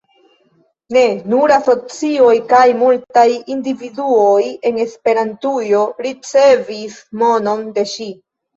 [0.95, 1.01] Ne
[1.33, 8.13] nur asocioj kaj multaj individuoj en Esperantujo ricevis monon de ŝi.